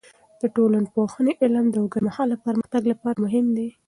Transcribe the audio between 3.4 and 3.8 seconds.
دی.